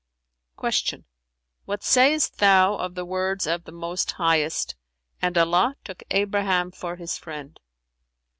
'"Q 0.59 1.03
"What 1.65 1.83
sayest 1.83 2.37
thou 2.39 2.73
of 2.73 2.95
the 2.95 3.05
words 3.05 3.45
of 3.45 3.65
the 3.65 3.71
Most 3.71 4.13
Highest, 4.13 4.75
'And 5.21 5.37
Allah 5.37 5.75
took 5.83 6.01
Abraham 6.09 6.71
for 6.71 6.95
His 6.95 7.19
friend'"? 7.19 7.59